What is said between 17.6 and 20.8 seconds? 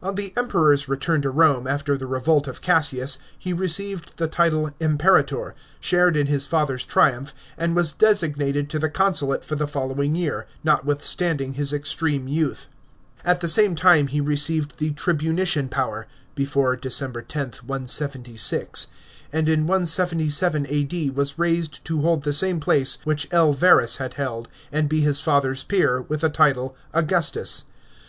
176), and in 177